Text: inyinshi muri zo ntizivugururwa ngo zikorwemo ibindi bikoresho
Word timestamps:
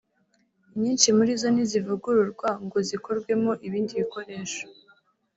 inyinshi 0.75 1.07
muri 1.17 1.31
zo 1.41 1.47
ntizivugururwa 1.53 2.49
ngo 2.65 2.77
zikorwemo 2.87 3.51
ibindi 3.67 3.91
bikoresho 4.01 4.63